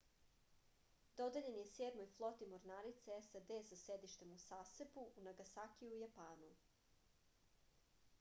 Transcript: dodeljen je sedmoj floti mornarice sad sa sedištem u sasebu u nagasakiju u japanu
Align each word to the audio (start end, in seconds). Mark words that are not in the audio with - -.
dodeljen 1.19 1.57
je 1.57 1.65
sedmoj 1.71 2.07
floti 2.13 2.47
mornarice 2.53 3.17
sad 3.27 3.45
sa 3.71 3.77
sedištem 3.83 4.33
u 4.37 4.39
sasebu 4.45 5.05
u 5.21 5.25
nagasakiju 5.29 5.91
u 5.97 6.01
japanu 6.07 6.51